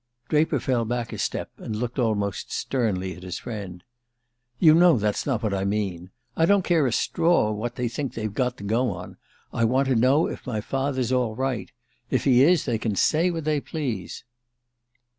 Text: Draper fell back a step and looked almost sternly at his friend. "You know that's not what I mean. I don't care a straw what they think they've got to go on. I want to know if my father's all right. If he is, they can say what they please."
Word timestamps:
Draper 0.29 0.59
fell 0.59 0.83
back 0.83 1.13
a 1.13 1.19
step 1.19 1.51
and 1.57 1.75
looked 1.75 1.99
almost 1.99 2.51
sternly 2.51 3.13
at 3.15 3.21
his 3.21 3.37
friend. 3.37 3.83
"You 4.57 4.73
know 4.73 4.97
that's 4.97 5.27
not 5.27 5.43
what 5.43 5.53
I 5.53 5.63
mean. 5.63 6.09
I 6.35 6.47
don't 6.47 6.65
care 6.65 6.87
a 6.87 6.91
straw 6.91 7.51
what 7.51 7.75
they 7.75 7.87
think 7.87 8.15
they've 8.15 8.33
got 8.33 8.57
to 8.57 8.63
go 8.63 8.89
on. 8.89 9.17
I 9.53 9.63
want 9.65 9.89
to 9.89 9.95
know 9.95 10.25
if 10.25 10.47
my 10.47 10.59
father's 10.59 11.11
all 11.11 11.35
right. 11.35 11.71
If 12.09 12.23
he 12.23 12.41
is, 12.41 12.65
they 12.65 12.79
can 12.79 12.95
say 12.95 13.29
what 13.29 13.43
they 13.45 13.59
please." 13.61 14.23